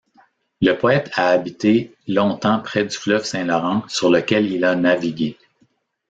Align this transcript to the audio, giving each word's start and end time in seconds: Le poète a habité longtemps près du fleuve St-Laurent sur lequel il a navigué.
Le 0.61 0.73
poète 0.73 1.11
a 1.13 1.27
habité 1.29 1.93
longtemps 2.07 2.59
près 2.59 2.83
du 2.83 2.97
fleuve 2.97 3.23
St-Laurent 3.23 3.83
sur 3.87 4.09
lequel 4.09 4.51
il 4.51 4.65
a 4.65 4.73
navigué. 4.75 5.37